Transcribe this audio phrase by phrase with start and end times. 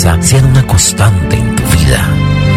[0.00, 2.08] sean una constante en tu vida.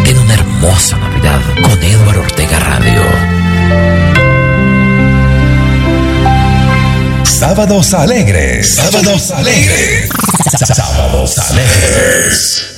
[0.04, 3.02] Ten una hermosa Navidad con Eduardo Ortega Radio.
[7.24, 8.76] Sábados alegres.
[8.76, 10.08] Sábados alegres.
[10.74, 12.73] Sábados alegres.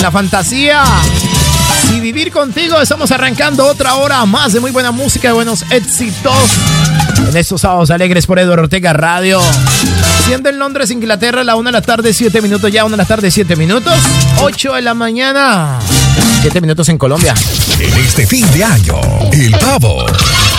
[0.00, 0.84] La fantasía.
[1.94, 6.34] Y vivir contigo, estamos arrancando otra hora más de muy buena música, de buenos éxitos.
[7.28, 9.40] En estos sábados alegres por Eduardo Ortega Radio.
[10.26, 13.08] Siendo en Londres, Inglaterra, la una de la tarde, siete minutos ya, una de la
[13.08, 13.94] tarde, siete minutos.
[14.40, 15.78] 8 de la mañana.
[16.40, 17.34] Siete minutos en Colombia.
[17.78, 19.00] En este fin de año,
[19.32, 20.06] el pavo,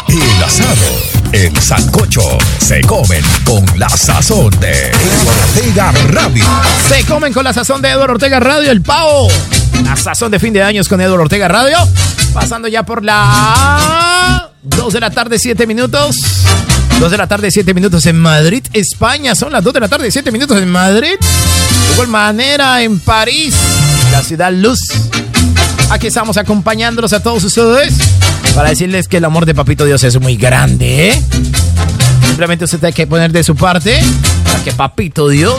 [0.07, 2.21] el asado, el sancocho
[2.59, 6.45] se comen con la sazón de Eduardo Ortega Radio.
[6.87, 9.27] Se comen con la sazón de Eduardo Ortega Radio, el pavo.
[9.83, 11.77] La sazón de fin de años con Eduardo Ortega Radio.
[12.33, 16.17] Pasando ya por la 2 de la tarde, 7 minutos.
[16.99, 19.33] 2 de la tarde, 7 minutos en Madrid, España.
[19.33, 21.15] Son las 2 de la tarde, 7 minutos en Madrid.
[21.19, 23.55] De igual manera en París,
[24.11, 24.79] la ciudad luz.
[25.93, 27.93] Aquí estamos acompañándolos a todos ustedes
[28.55, 31.09] para decirles que el amor de Papito Dios es muy grande.
[31.09, 31.23] ¿eh?
[32.25, 34.01] Simplemente usted tiene que poner de su parte
[34.43, 35.53] para que Papito Dios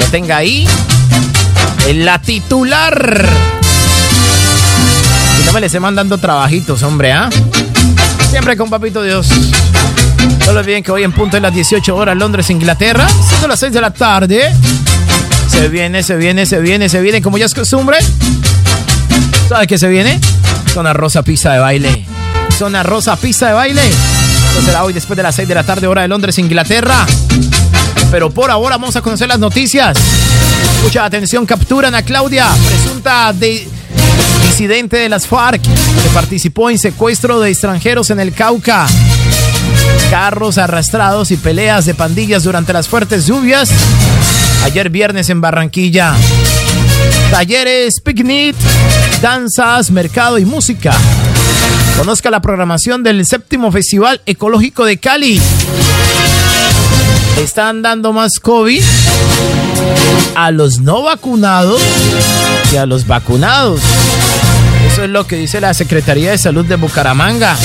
[0.00, 0.66] lo tenga ahí
[1.86, 3.24] en la titular.
[5.40, 7.30] Y no me les esté mandando trabajitos, hombre, ¿ah?
[8.28, 9.28] Siempre con Papito Dios.
[10.44, 13.60] No lo olviden que hoy en punto de las 18 horas Londres, Inglaterra, siendo las
[13.60, 14.52] 6 de la tarde.
[15.48, 17.98] Se viene, se viene, se viene, se viene, como ya es costumbre.
[19.48, 20.20] ¿Sabe qué se viene?
[20.74, 22.04] Zona Rosa Pista de Baile.
[22.58, 23.82] Zona Rosa Pista de Baile.
[23.86, 27.06] Esto será hoy después de las 6 de la tarde, hora de Londres, Inglaterra.
[28.10, 29.96] Pero por ahora vamos a conocer las noticias.
[30.82, 33.68] Mucha atención, capturan a Claudia, presunta de
[34.48, 38.86] disidente de las FARC, que participó en secuestro de extranjeros en el Cauca.
[40.10, 43.70] Carros arrastrados y peleas de pandillas durante las fuertes lluvias.
[44.64, 46.14] Ayer viernes en Barranquilla.
[47.30, 48.56] Talleres, picnic,
[49.20, 50.94] danzas, mercado y música.
[51.96, 55.40] Conozca la programación del séptimo Festival Ecológico de Cali.
[57.38, 58.82] Están dando más COVID
[60.34, 61.80] a los no vacunados
[62.70, 63.80] que a los vacunados.
[64.90, 67.56] Eso es lo que dice la Secretaría de Salud de Bucaramanga.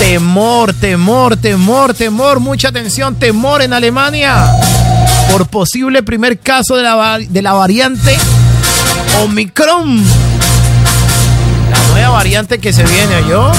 [0.00, 4.46] Temor, temor, temor, temor, mucha atención, temor en Alemania
[5.30, 8.16] por posible primer caso de la, de la variante
[9.22, 10.02] Omicron.
[11.70, 13.50] La nueva variante que se viene, yo.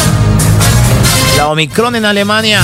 [1.38, 2.62] La Omicron en Alemania.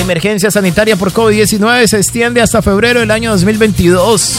[0.00, 4.34] Emergencia sanitaria por COVID-19 se extiende hasta febrero del año 2022.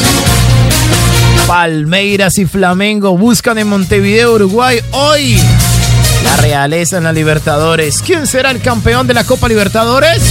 [1.47, 5.39] Palmeiras y Flamengo buscan en Montevideo, Uruguay, hoy
[6.23, 8.01] la realeza en la Libertadores.
[8.01, 10.21] ¿Quién será el campeón de la Copa Libertadores?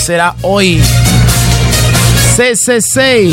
[0.00, 0.80] Será hoy.
[2.36, 3.32] CCC.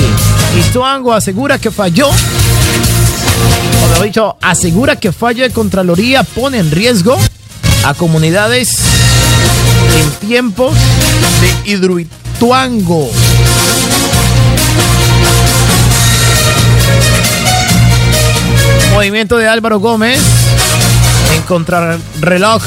[0.58, 2.08] Ituango asegura que falló.
[2.08, 7.18] O mejor dicho, asegura que falla de Contraloría pone en riesgo
[7.84, 8.78] a comunidades
[10.00, 10.78] en tiempos
[11.42, 13.12] de Hidroituango.
[18.94, 20.22] Movimiento de Álvaro Gómez
[21.36, 22.64] en contrarreloj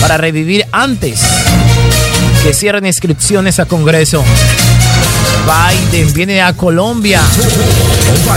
[0.00, 1.20] para revivir antes
[2.42, 4.24] que cierren inscripciones a Congreso.
[5.48, 7.22] Biden viene a Colombia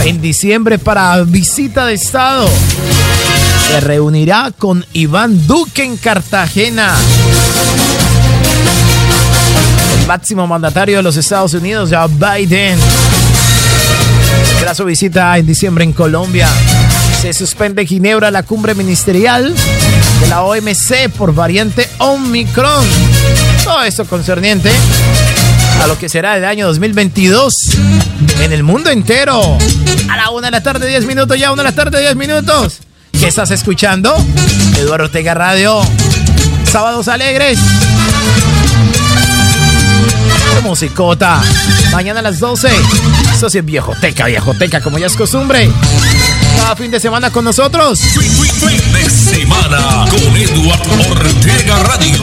[0.04, 2.48] en diciembre para visita de Estado.
[3.68, 6.94] Se reunirá con Iván Duque en Cartagena.
[10.00, 12.78] El máximo mandatario de los Estados Unidos, ya Biden.
[14.58, 16.48] Será su visita en diciembre en Colombia.
[17.20, 19.54] Se suspende Ginebra la cumbre ministerial
[20.20, 22.86] de la OMC por variante Omicron.
[23.64, 24.70] Todo esto concerniente
[25.82, 27.54] a lo que será el año 2022
[28.40, 29.58] en el mundo entero.
[30.08, 32.78] A la una de la tarde, 10 minutos, ya una de la tarde, 10 minutos.
[33.12, 34.14] ¿Qué estás escuchando?
[34.78, 35.80] Eduardo Ortega Radio.
[36.70, 37.58] Sábados alegres.
[40.62, 41.42] Musicota.
[41.90, 42.68] Mañana a las 12.
[43.34, 45.68] Eso sí es viejoteca, viejoteca, como ya es costumbre.
[46.56, 47.98] Cada fin de semana con nosotros.
[47.98, 52.22] Fin de semana con Eduardo Ortega Radio.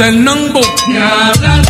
[0.00, 1.62] Gusta el ni hablar,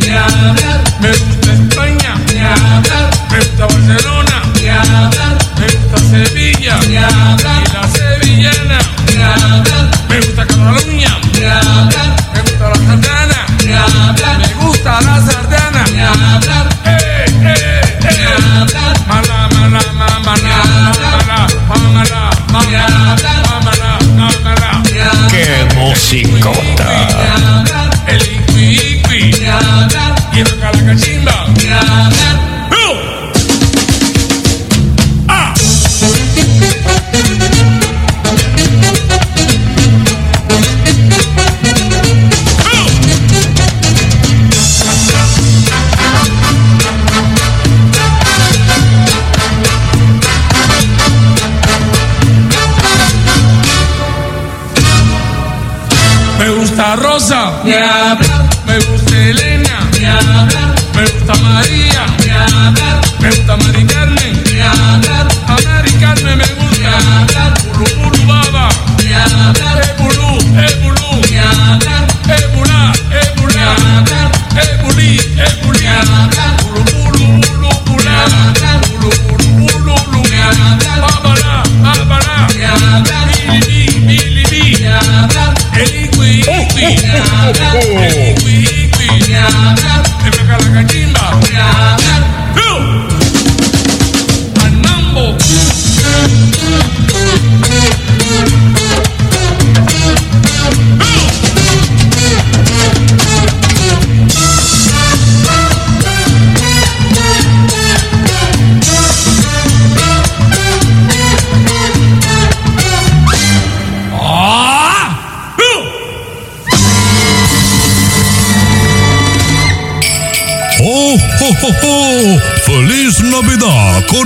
[0.00, 6.78] ni hablar, me gusta España, ni hablar, me gusta Barcelona, ni hablar, me gusta Sevilla,
[6.88, 8.78] ni hablar, y la sevillana,
[9.14, 13.46] ni hablar, me gusta Cataluña, ni hablar, me gusta la sardana,
[14.38, 18.36] me gusta la sardana, ni hablar, eh, eh, eh,
[19.08, 21.48] mala, mala, mala, mala,
[23.64, 23.89] mala,
[25.30, 27.64] ¡Qué musicota!
[28.06, 28.40] el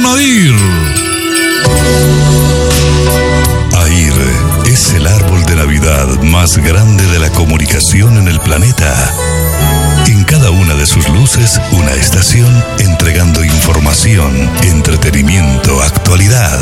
[0.04, 0.54] Nadir.
[3.86, 4.12] Air
[4.66, 8.94] es el árbol de Navidad más grande de la comunicación en el planeta.
[10.06, 16.60] En cada una de sus luces, una estación entregando información, entretenimiento, actualidad.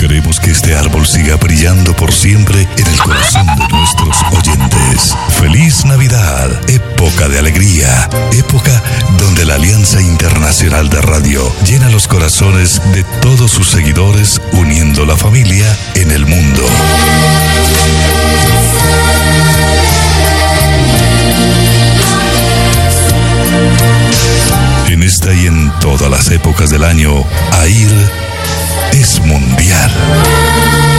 [0.00, 5.16] Queremos que este árbol siga brillando por siempre en el corazón de nuestros oyentes.
[5.40, 8.82] Feliz Navidad, época de alegría, época
[9.18, 15.16] donde la Alianza Internacional de Radio llena los corazones de todos sus seguidores uniendo la
[15.16, 16.66] familia en el mundo.
[24.88, 28.10] En esta y en todas las épocas del año, AIR
[28.92, 30.97] es mundial.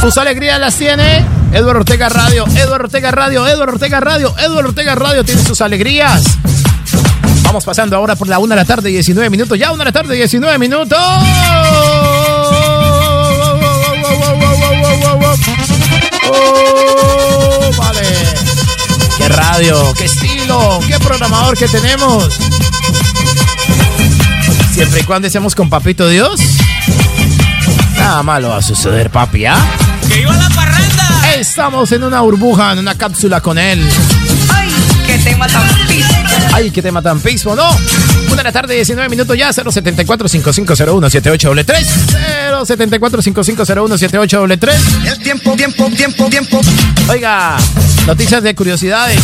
[0.00, 4.94] Sus alegrías las tiene Eduardo Ortega Radio, Eduardo Ortega Radio, Eduardo Ortega Radio, Eduardo Ortega
[4.94, 6.24] Radio tiene sus alegrías.
[7.42, 9.58] Vamos pasando ahora por la 1 de la tarde, 19 minutos.
[9.58, 10.98] Ya 1 de la tarde, 19 minutos.
[16.32, 18.00] Oh, vale.
[19.18, 22.38] Qué radio, qué estilo, qué programador que tenemos.
[24.72, 26.40] Siempre y cuando estemos con Papito Dios,
[27.98, 29.58] nada malo va a suceder, papi, ¿ah?
[30.10, 31.34] ¡Que iba la parranda!
[31.38, 33.80] Estamos en una burbuja, en una cápsula con él.
[34.52, 34.68] ¡Ay,
[35.06, 36.04] qué tema tan pis!
[36.52, 37.70] Ay, qué tema tan pismo, ¿no?
[38.26, 41.54] Una de la tarde, 19 minutos ya, 074 5501 78
[42.66, 46.60] 074 5501 78 El tiempo, tiempo, tiempo, tiempo.
[47.08, 47.56] Oiga,
[48.06, 49.20] noticias de curiosidades.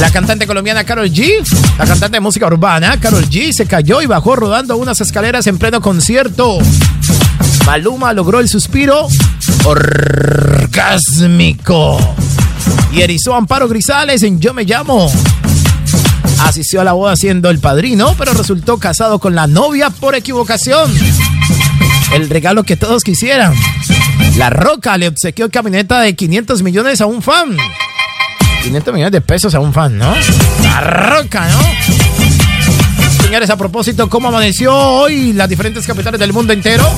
[0.00, 1.44] La cantante colombiana Carol G,
[1.78, 5.58] la cantante de música urbana, Carol G, se cayó y bajó rodando unas escaleras en
[5.58, 6.58] pleno concierto.
[7.68, 9.06] Maluma logró el suspiro
[9.64, 11.36] orgásmico
[12.90, 15.12] y erizó Amparo Grisales en Yo Me Llamo.
[16.44, 20.90] Asistió a la boda siendo el padrino, pero resultó casado con la novia por equivocación.
[22.14, 23.52] El regalo que todos quisieran.
[24.38, 27.54] La Roca le obsequió camioneta de 500 millones a un fan.
[28.62, 30.14] 500 millones de pesos a un fan, ¿no?
[30.62, 31.60] La Roca, ¿no?
[33.24, 36.90] Señores, a propósito, ¿cómo amaneció hoy las diferentes capitales del mundo entero?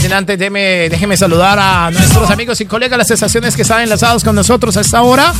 [0.00, 4.22] Sin antes, déjeme, déjeme saludar a nuestros amigos y colegas, las estaciones que están enlazados
[4.22, 5.32] con nosotros a esta hora.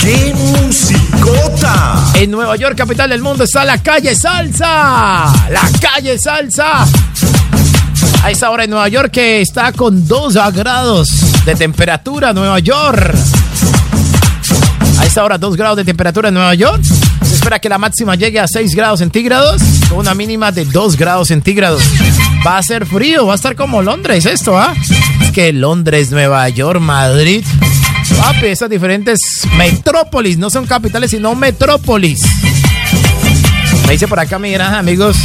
[0.00, 2.12] ¡Qué musicota!
[2.14, 5.32] En Nueva York, capital del mundo, está la calle Salsa.
[5.50, 6.86] La calle Salsa.
[8.22, 11.08] A esta hora en Nueva York que está con 2 grados
[11.44, 13.14] de temperatura, Nueva York.
[14.98, 16.82] A esta hora 2 grados de temperatura en Nueva York.
[16.82, 20.96] Se espera que la máxima llegue a 6 grados centígrados con una mínima de 2
[20.96, 21.82] grados centígrados.
[22.48, 24.74] Va a ser frío, va a estar como Londres esto, ¿ah?
[25.20, 27.44] Es que Londres, Nueva York, Madrid.
[28.16, 29.20] Papi, esas diferentes
[29.58, 32.22] metrópolis, no son capitales, sino metrópolis.
[33.86, 35.18] Me dice por acá mi gran amigos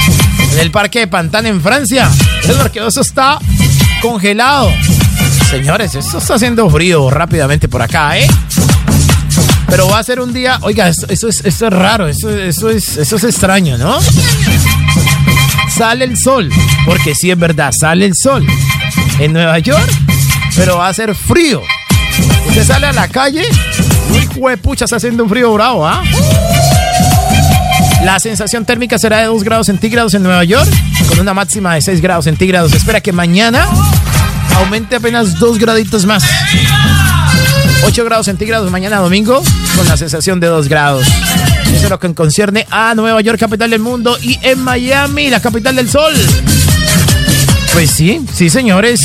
[0.52, 2.12] en el parque de Pantán en Francia.
[2.44, 3.40] Es porque eso está
[4.02, 4.70] congelado.
[5.50, 8.28] Señores, eso está haciendo frío rápidamente por acá, ¿eh?
[9.70, 12.70] Pero va a ser un día, oiga, eso, eso es, eso es raro, eso, eso,
[12.70, 13.98] es, eso es extraño, ¿no?
[15.76, 16.52] Sale el sol,
[16.86, 18.46] porque sí es verdad, sale el sol
[19.20, 19.90] en Nueva York,
[20.56, 21.64] pero va a ser frío.
[22.48, 23.44] Usted sale a la calle,
[24.12, 26.04] uy, juepucha, está haciendo un frío bravo, ¿ah?
[28.04, 30.70] La sensación térmica será de 2 grados centígrados en Nueva York,
[31.10, 32.74] con una máxima de 6 grados centígrados.
[32.74, 33.68] Espera que mañana
[34.58, 36.24] aumente apenas 2 graditos más.
[37.86, 39.42] 8 grados centígrados mañana domingo,
[39.76, 41.08] con la sensación de 2 grados.
[41.90, 45.90] Lo que concierne a Nueva York, capital del mundo, y en Miami, la capital del
[45.90, 46.14] sol.
[47.74, 49.02] Pues sí, sí, señores.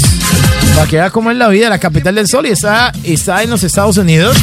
[0.75, 3.51] Para que vea cómo es la vida, la capital del sol y está, está en
[3.51, 4.37] los Estados Unidos.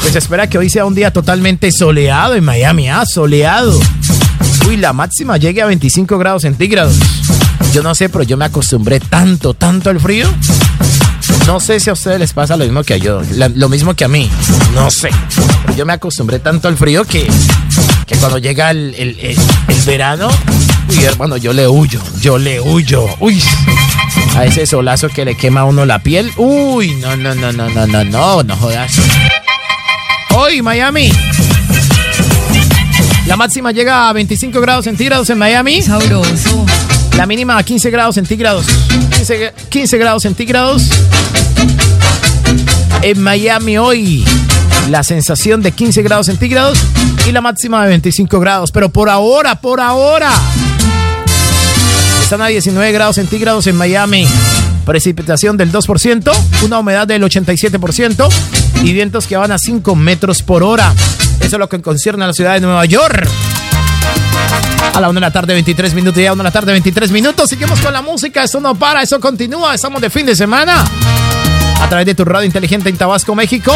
[0.00, 3.78] Pues se espera que hoy sea un día totalmente soleado en Miami, ah, soleado.
[4.68, 6.96] Uy, la máxima llegue a 25 grados centígrados.
[7.72, 10.28] Yo no sé, pero yo me acostumbré tanto, tanto al frío.
[11.46, 13.20] No sé si a ustedes les pasa lo mismo que a yo,
[13.54, 14.30] lo mismo que a mí.
[14.74, 15.10] No sé.
[15.62, 17.26] Pero yo me acostumbré tanto al frío que,
[18.06, 20.28] que cuando llega el, el- el- el verano,
[20.88, 23.06] uy, hermano, yo le huyo, yo le huyo.
[23.20, 23.42] Uy,
[24.36, 26.30] a ese solazo que le quema a uno la piel.
[26.36, 28.92] Uy, no, no, no, no, no, no, no, no jodas.
[30.36, 31.10] Hoy, Miami.
[33.26, 35.80] La máxima llega a 25 grados centígrados en Miami.
[35.82, 36.66] Sabroso.
[37.16, 38.66] La mínima a 15 grados centígrados.
[39.16, 40.82] 15, 15 grados centígrados.
[43.02, 44.24] En Miami hoy.
[44.90, 46.78] La sensación de 15 grados centígrados
[47.26, 48.70] y la máxima de 25 grados.
[48.70, 50.30] Pero por ahora, por ahora.
[52.22, 54.26] Están a 19 grados centígrados en Miami.
[54.84, 58.28] Precipitación del 2%, una humedad del 87%
[58.82, 60.92] y vientos que van a 5 metros por hora.
[61.40, 63.26] Eso es lo que concierne a la ciudad de Nueva York.
[64.94, 66.22] A la 1 de la tarde, 23 minutos.
[66.22, 67.48] Ya 1 de la tarde, 23 minutos.
[67.48, 68.44] Seguimos con la música.
[68.44, 69.74] Eso no para, eso continúa.
[69.74, 70.84] Estamos de fin de semana.
[71.80, 73.72] A través de tu radio inteligente en Tabasco, México.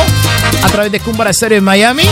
[0.62, 2.04] A través de Cumbara Estéreo en Miami.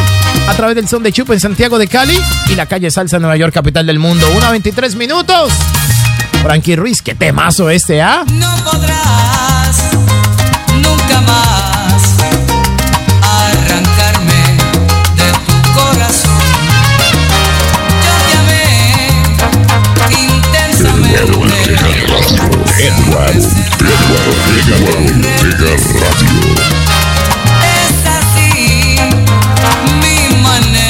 [0.48, 2.18] A través del Son de Chupa en Santiago de Cali.
[2.48, 4.26] Y la calle Salsa en Nueva York, capital del mundo.
[4.36, 5.52] 1 a 23 minutos.
[6.42, 8.24] Frankie Ruiz, qué temazo este, ¿ah?
[8.28, 9.90] No podrás
[10.80, 11.75] nunca más
[22.86, 26.34] Edward, Edward, Edward, Ortega Radio.
[27.60, 28.96] Es así,
[30.00, 30.85] mi manera.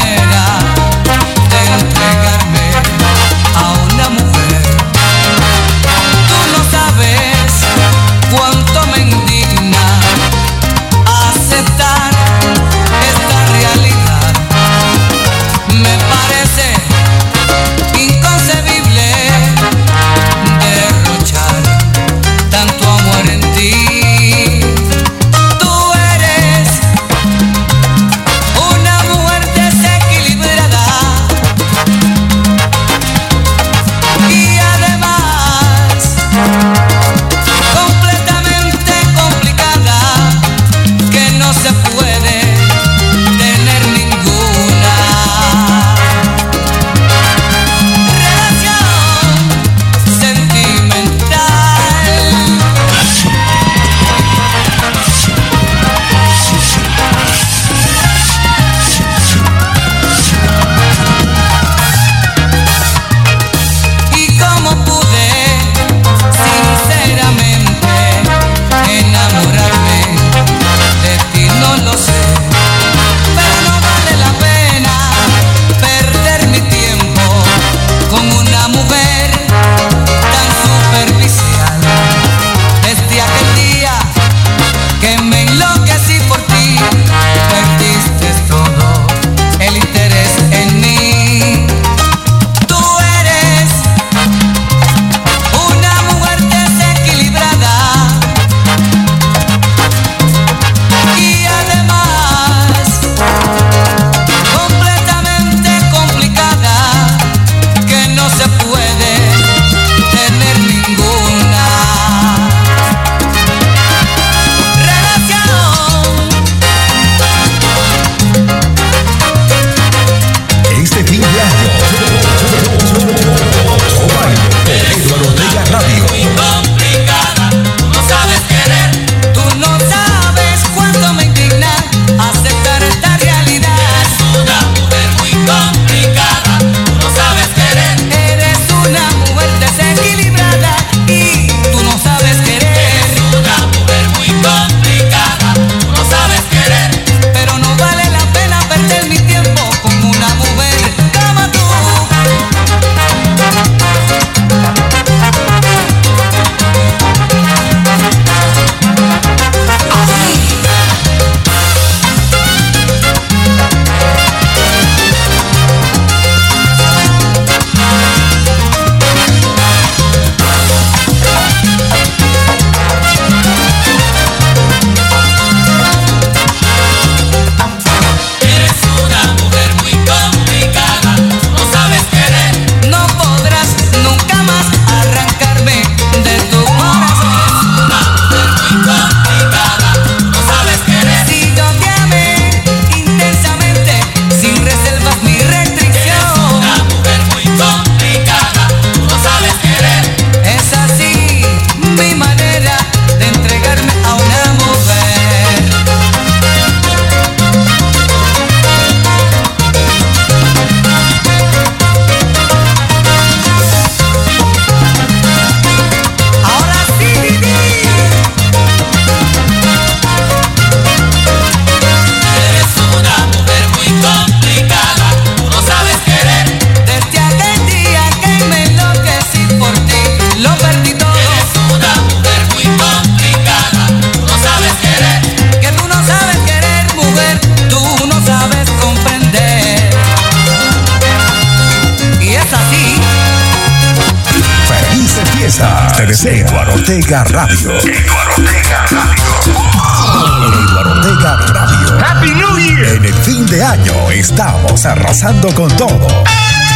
[254.36, 256.06] Estamos arrasando con todo.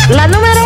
[0.08, 0.59] La número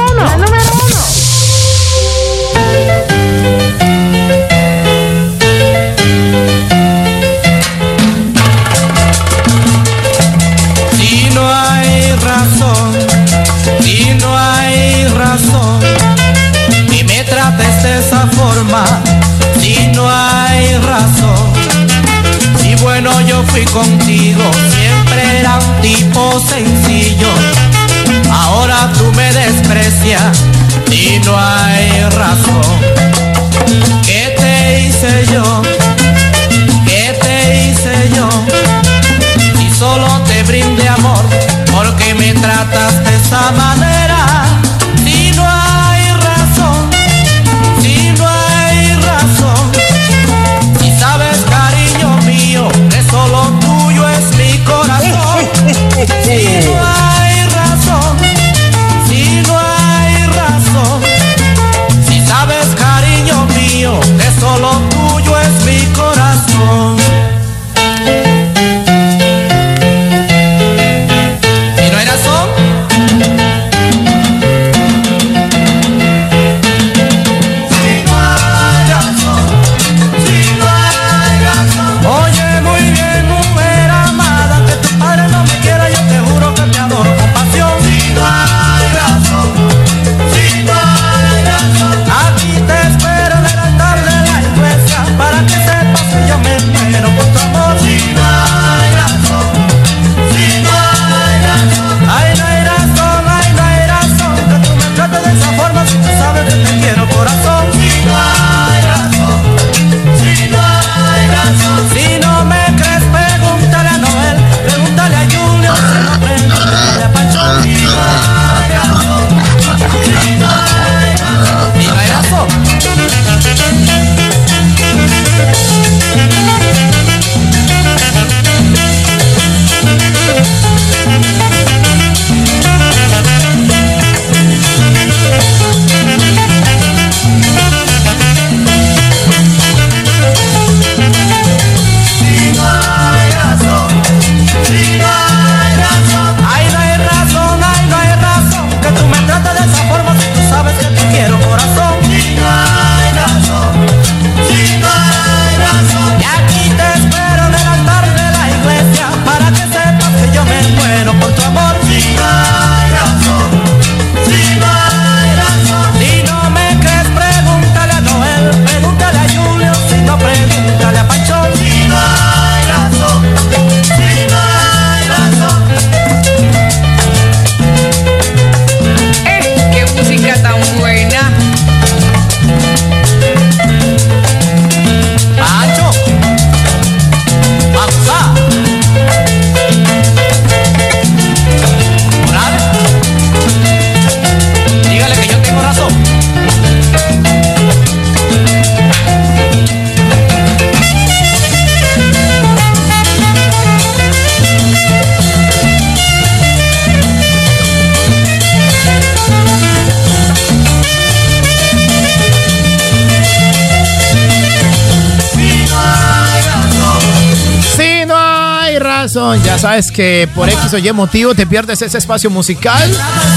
[219.13, 222.91] ya sabes que por X o Y motivo te pierdes ese espacio musical.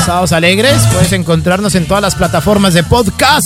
[0.05, 3.43] Sábados Alegres, puedes encontrarnos en todas las plataformas de podcast.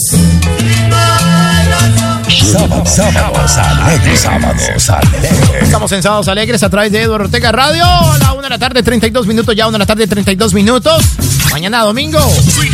[2.30, 4.20] Sábado, sábados alegres.
[4.20, 5.64] Sábados alegres.
[5.64, 7.86] Estamos en Sábados Alegres a través de Eduardo Ortega Radio.
[7.86, 9.56] A la una de la tarde, 32 minutos.
[9.56, 11.04] Ya una de la tarde, 32 minutos.
[11.52, 12.20] Mañana domingo.
[12.20, 12.72] Fin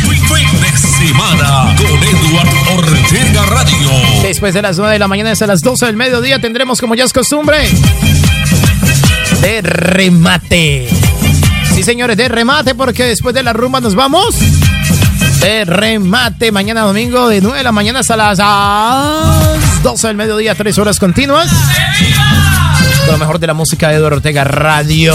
[0.60, 3.90] de semana con Edward Ortega Radio.
[4.22, 7.04] Después de las 9 de la mañana hasta las 12 del mediodía tendremos, como ya
[7.04, 7.68] es costumbre,
[9.40, 10.88] de remate.
[11.74, 14.34] Sí, señores, de remate, porque después de la rumba nos vamos.
[15.40, 20.54] De remate, mañana domingo, de 9 de la mañana hasta las ah, 12 del mediodía,
[20.54, 21.48] 3 horas continuas.
[23.04, 25.14] Con lo mejor de la música de Eduardo Ortega Radio.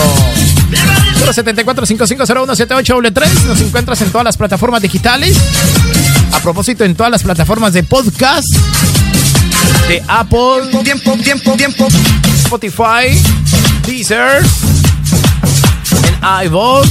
[1.31, 3.01] 074 5501 78
[3.47, 5.37] Nos encuentras en todas las plataformas digitales.
[6.33, 8.47] A propósito, en todas las plataformas de podcast
[9.87, 11.87] de Apple, Tiempo, tiempo, tiempo.
[12.45, 13.21] Spotify,
[13.85, 14.41] Deezer,
[16.07, 16.87] en iVoox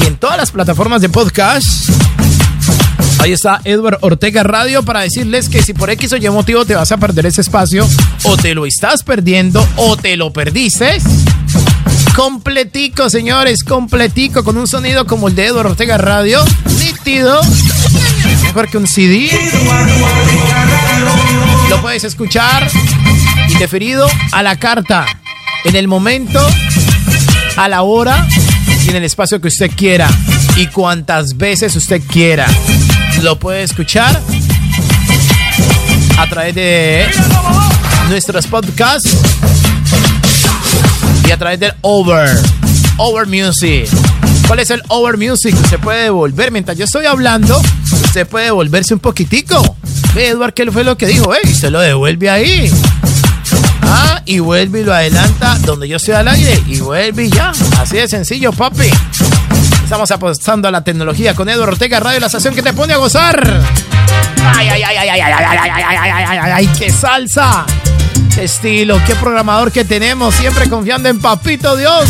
[0.00, 1.88] y en todas las plataformas de podcast.
[3.18, 6.74] Ahí está Edward Ortega Radio para decirles que si por X o Y motivo te
[6.74, 7.88] vas a perder ese espacio,
[8.24, 10.98] o te lo estás perdiendo, o te lo perdiste.
[12.16, 16.44] Completico, señores, completico, con un sonido como el de Edward Ortega Radio,
[16.78, 17.40] nítido,
[18.42, 19.30] mejor que un CD.
[21.72, 22.68] Lo puedes escuchar
[23.48, 25.06] indeferido a la carta,
[25.64, 26.38] en el momento,
[27.56, 28.28] a la hora
[28.84, 30.06] y en el espacio que usted quiera
[30.56, 32.46] y cuantas veces usted quiera.
[33.22, 34.20] Lo puede escuchar
[36.18, 37.06] a través de
[38.10, 39.16] nuestros podcasts
[41.26, 42.38] y a través del Over,
[42.98, 43.88] Over Music.
[44.46, 45.54] ¿Cuál es el Over Music?
[45.58, 47.58] Usted puede devolver, mientras yo estoy hablando,
[48.04, 49.74] usted puede devolverse un poquitico
[50.14, 51.34] Ve, Edward, ¿qué fue lo que dijo?
[51.34, 52.70] Ey, se lo devuelve ahí.
[53.82, 56.62] Ah, y vuelve y lo adelanta donde yo estoy al aire.
[56.66, 57.52] Y vuelve y ya.
[57.78, 58.90] Así de sencillo, papi.
[59.82, 62.96] Estamos apostando a la tecnología con Edward Ortega Radio, la estación que te pone a
[62.98, 63.60] gozar.
[64.56, 67.64] Ay, ay, ay, ay, ay, ay, ay, ay, ay, ay, ay, ay, ay, qué salsa.
[68.34, 72.08] Qué estilo, qué programador que tenemos, siempre confiando en Papito Dios.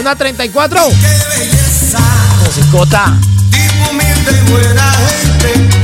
[0.00, 0.80] Una 34.
[0.88, 1.98] Qué belleza.
[2.44, 3.16] Musicota.
[3.50, 5.83] Tipo humilde y buena gente,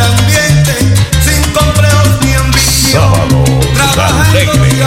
[0.00, 3.44] ambiente, sin complejos ni ambición.
[3.74, 4.80] Trabajando y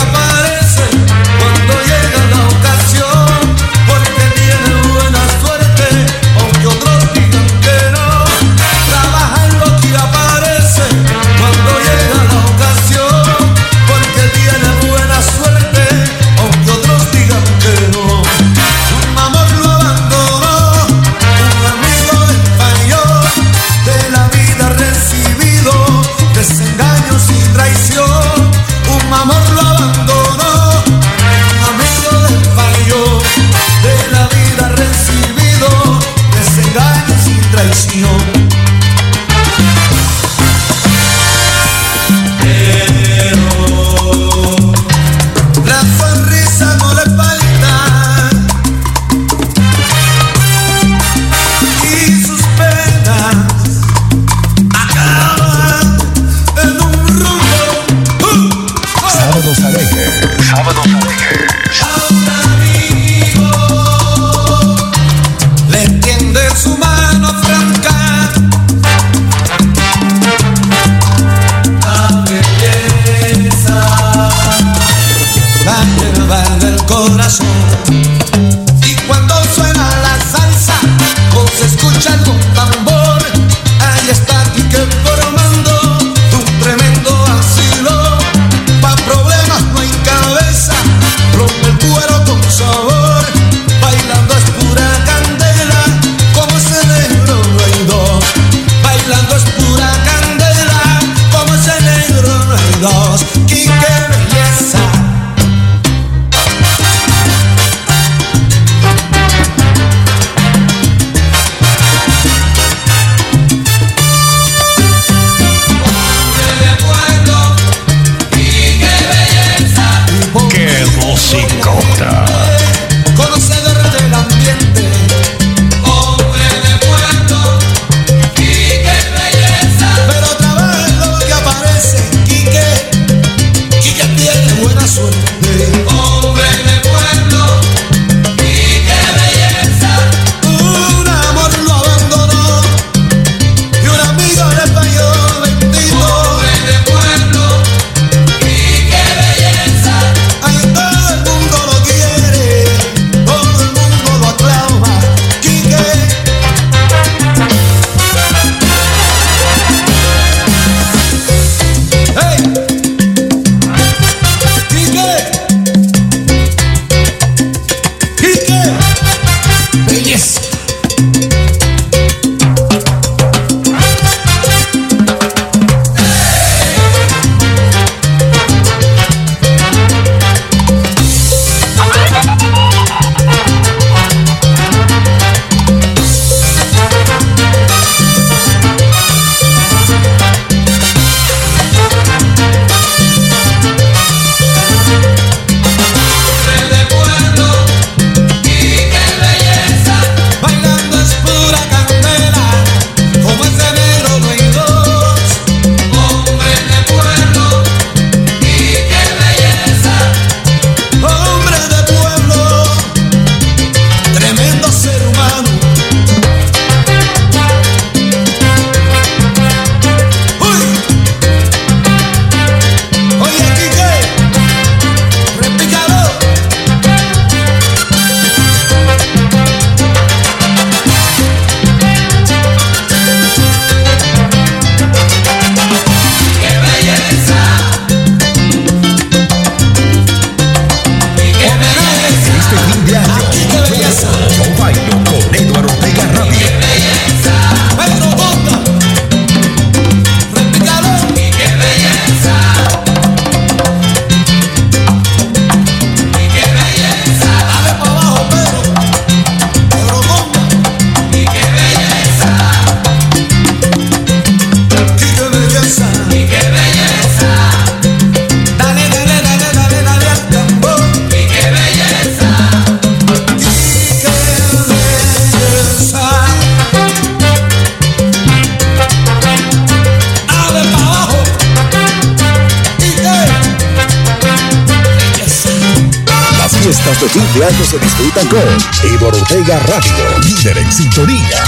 [287.07, 291.43] tu cumpleaños se disfruta con Ivor Ortega Radio, líder en sintonía.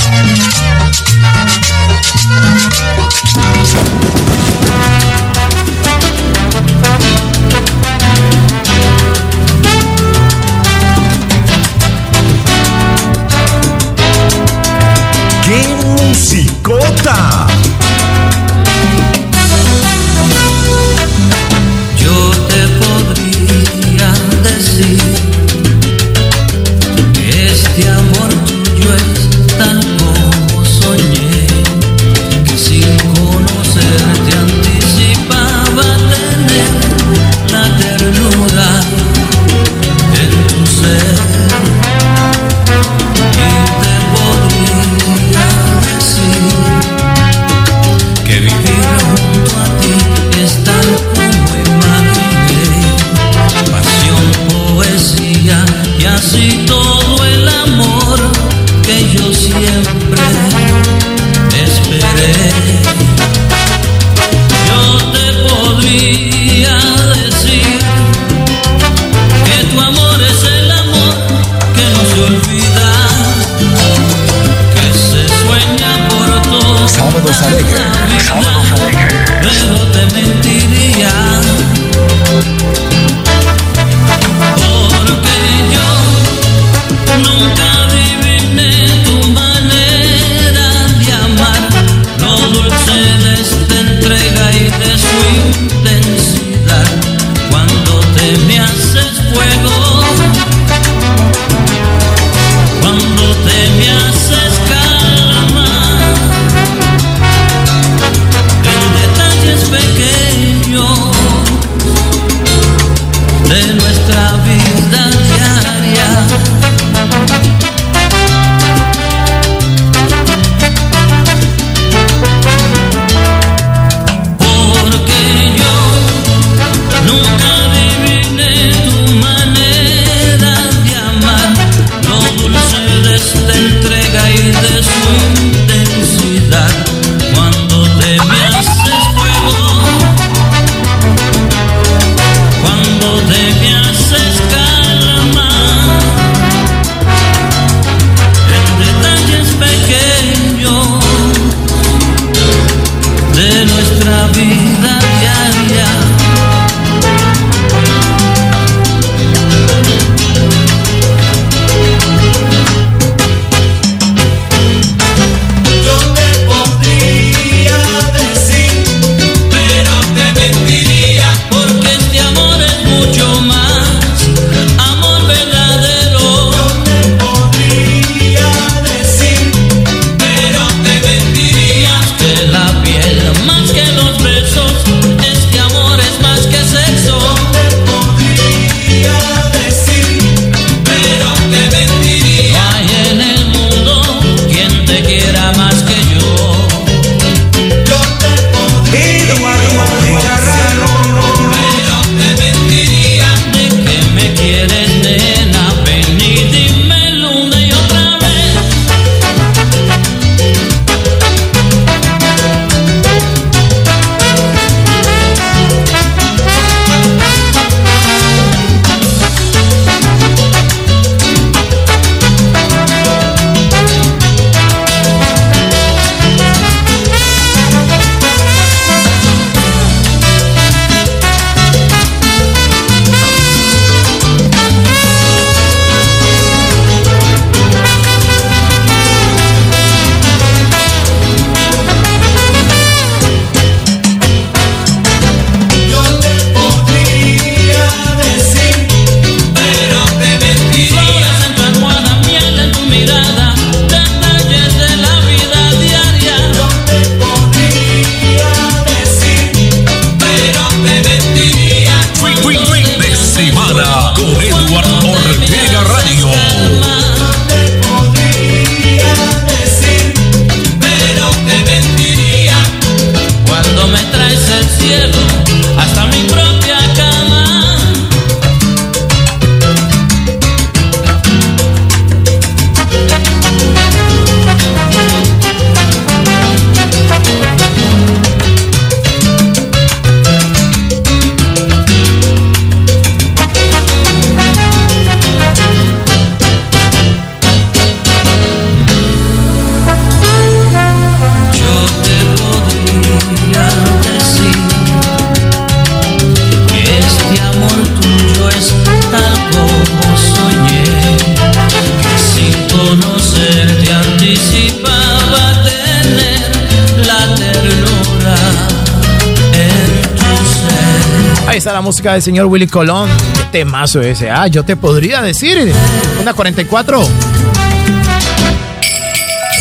[321.75, 323.09] La música del señor Willy Colón.
[323.33, 324.31] Qué temazo ese.
[324.31, 325.73] Ah, yo te podría decir.
[326.21, 327.01] Una 44.
[327.01, 327.07] ¡Oh,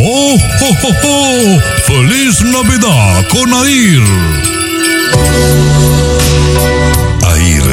[0.01, 1.61] oh, oh, oh!
[1.85, 4.03] ¡Feliz Navidad con Air!
[7.37, 7.65] Air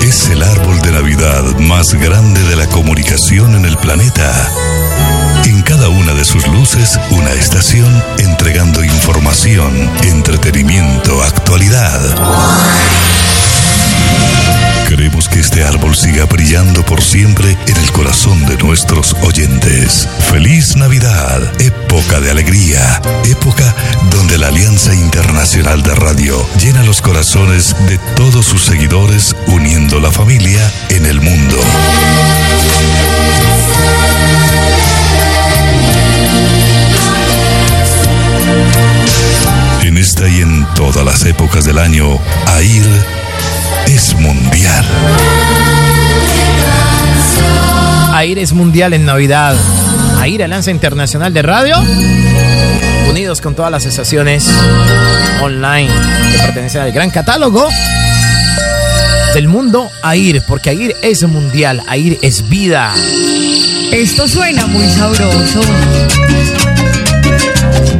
[0.00, 4.32] es el árbol de Navidad más grande de la comunicación en el planeta.
[5.44, 12.00] En cada una de sus luces, una estación entregando información, entretenimiento, actualidad.
[14.90, 20.08] Queremos que este árbol siga brillando por siempre en el corazón de nuestros oyentes.
[20.30, 23.72] Feliz Navidad, época de alegría, época
[24.10, 30.10] donde la Alianza Internacional de Radio llena los corazones de todos sus seguidores uniendo la
[30.10, 31.56] familia en el mundo.
[39.84, 43.19] En esta y en todas las épocas del año, AIR
[43.94, 44.84] es mundial.
[48.12, 49.56] AIR es mundial en Navidad.
[50.20, 51.76] AIR, Alianza Internacional de Radio.
[53.08, 54.48] Unidos con todas las estaciones
[55.42, 55.90] online
[56.32, 57.68] que pertenecen al gran catálogo
[59.34, 62.92] del mundo AIR, porque AIR es mundial, AIR es vida.
[63.90, 65.60] Esto suena muy sabroso.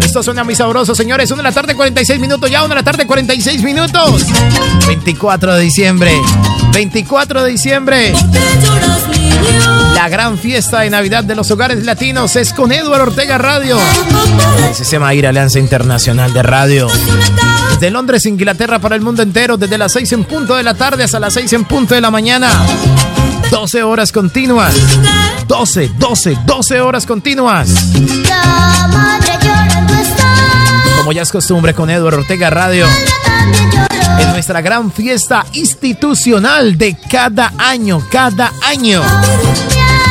[0.02, 1.30] Esto suena muy sabroso, señores.
[1.30, 2.50] Una de la tarde, 46 minutos.
[2.50, 4.26] Ya, una de la tarde, 46 minutos.
[4.86, 6.12] 24 de diciembre.
[6.72, 8.12] 24 de diciembre.
[9.94, 13.78] La gran fiesta de Navidad de los hogares latinos es con Eduardo Ortega Radio.
[14.68, 16.88] El sistema IR Alianza Internacional de Radio.
[17.72, 19.56] Desde Londres, Inglaterra, para el mundo entero.
[19.56, 22.10] Desde las 6 en punto de la tarde hasta las 6 en punto de la
[22.10, 22.50] mañana.
[23.50, 24.74] 12 horas continuas.
[25.46, 27.68] 12, 12, 12 horas continuas.
[31.00, 32.86] Como ya es costumbre con Eduardo Ortega Radio.
[34.18, 39.02] En nuestra gran fiesta institucional de cada año, cada año.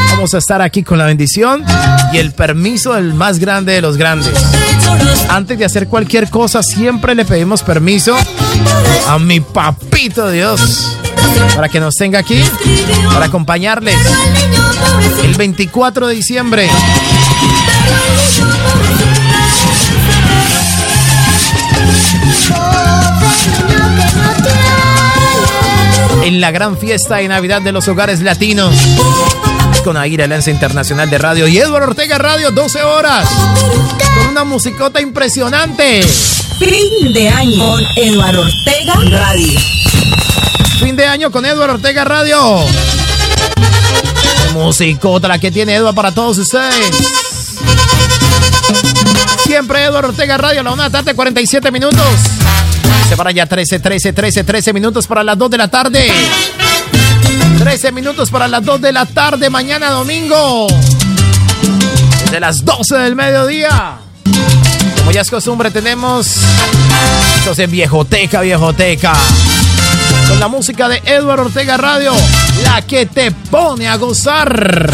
[0.10, 1.64] Vamos a estar aquí con la bendición
[2.12, 4.34] y el permiso del más grande de los grandes.
[5.30, 8.18] Antes de hacer cualquier cosa, siempre le pedimos permiso
[9.08, 10.98] a mi papito Dios
[11.54, 12.44] para que nos tenga aquí,
[13.14, 13.96] para acompañarles
[15.24, 16.68] el 24 de diciembre.
[26.24, 28.76] En la gran fiesta de Navidad de los hogares latinos.
[29.84, 33.28] Con Aira Alianza Internacional de Radio y Eduardo Ortega Radio, 12 horas.
[34.16, 36.04] Con una musicota impresionante.
[36.60, 39.60] Fin de año con Eduardo Ortega Radio.
[40.80, 42.60] Fin de año con Eduardo Ortega Radio.
[44.54, 47.29] Musicota la que tiene Eduardo para todos ustedes.
[49.50, 52.06] Siempre Eduardo Ortega Radio, la una tarde, 47 minutos.
[53.10, 56.08] Se para ya 13, 13, 13, 13 minutos para las 2 de la tarde.
[57.58, 60.68] 13 minutos para las 2 de la tarde, mañana domingo.
[62.26, 63.98] Desde las 12 del mediodía.
[65.00, 66.28] Como ya es costumbre, tenemos.
[67.38, 69.14] Esto es en Viejoteca, Viejoteca.
[70.28, 72.14] Con la música de Eduardo Ortega Radio,
[72.64, 74.92] la que te pone a gozar.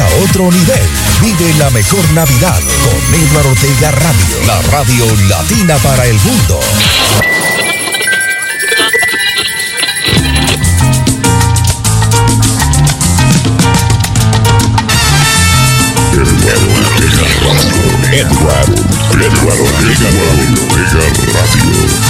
[0.00, 0.80] A otro nivel.
[1.20, 6.60] Vive la mejor Navidad con Eduardo Ortega Radio, la radio latina para el mundo.
[18.12, 18.74] Eduardo,
[19.20, 20.10] Eduardo Ortega
[21.32, 22.07] Radio.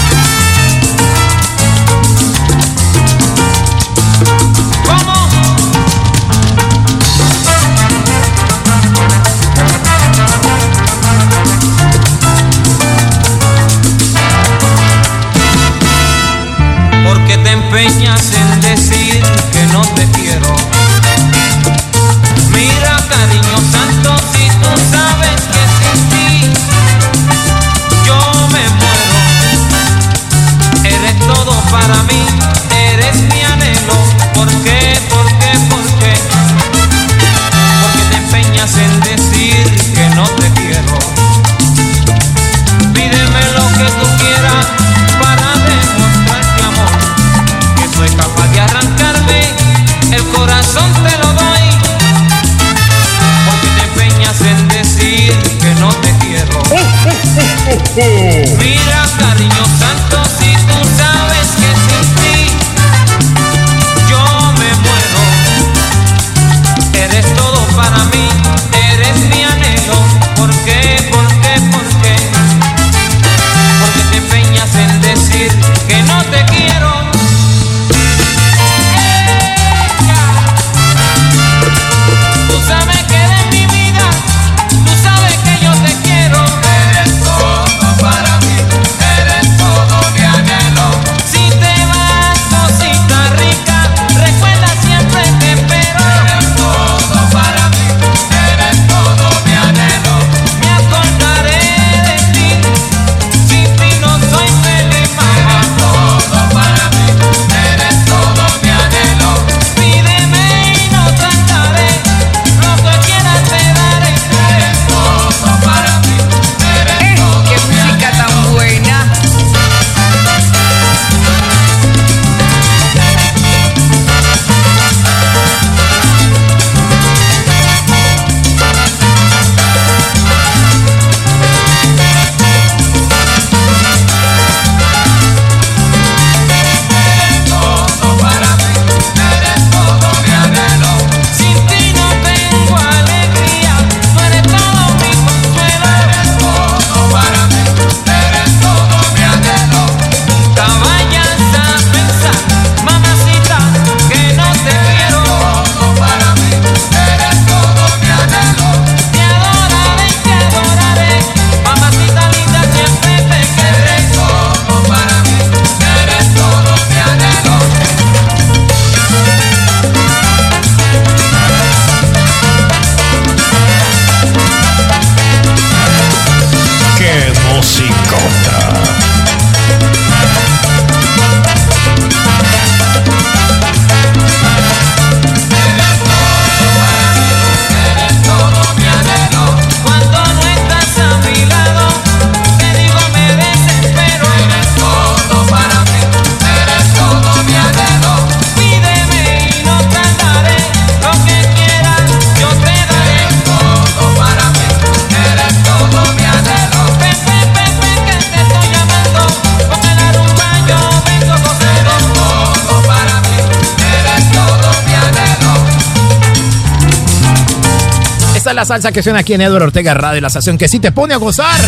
[218.59, 221.15] La salsa que suena aquí en Eduardo Ortega Radio, la estación que sí te pone
[221.15, 221.61] a gozar.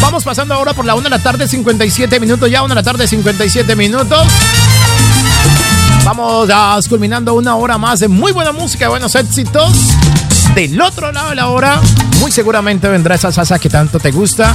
[0.00, 2.82] Vamos pasando ahora por la 1 de la tarde, 57 minutos, ya 1 de la
[2.82, 4.26] tarde, 57 minutos.
[6.04, 9.76] Vamos ya culminando una hora más de muy buena música, buenos éxitos.
[10.56, 11.80] Del otro lado de la hora,
[12.18, 14.52] muy seguramente vendrá esa salsa que tanto te gusta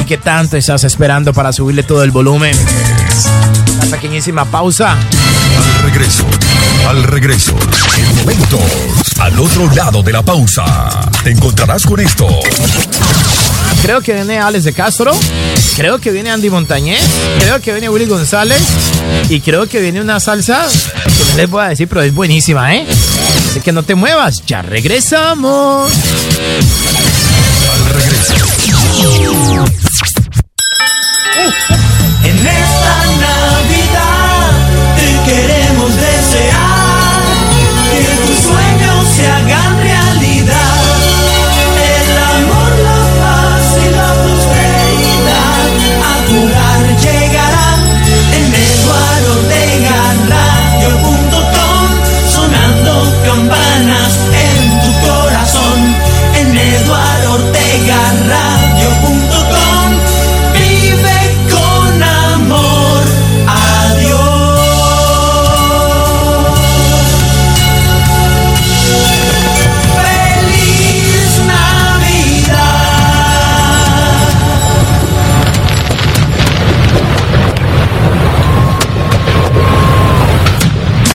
[0.00, 2.56] y que tanto estás esperando para subirle todo el volumen.
[3.76, 4.96] Una pequeñísima pausa.
[4.96, 6.26] Al regreso,
[6.88, 7.54] al regreso,
[7.96, 10.64] en momentos, al otro lado de la pausa,
[11.22, 12.26] te encontrarás con esto.
[13.80, 15.12] Creo que viene Alex de Castro,
[15.76, 17.00] creo que viene Andy Montañez,
[17.38, 18.60] creo que viene Willy González
[19.28, 20.66] y creo que viene una salsa
[21.04, 22.84] que no les voy a decir, pero es buenísima, ¿eh?
[23.48, 25.92] Así que no te muevas, ya regresamos.
[27.74, 28.34] Al regreso.
[32.24, 34.50] En esta Navidad
[34.96, 35.71] te queremos